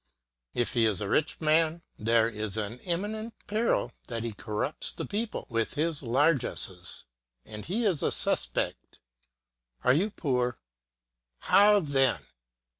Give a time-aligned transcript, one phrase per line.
[0.55, 5.05] If he is a rich man, there is an imminent peril that he corrupt the
[5.05, 7.05] people with his largesses,
[7.45, 8.99] and he is a suspect.
[9.83, 10.57] Are you poor?
[11.41, 12.19] How then!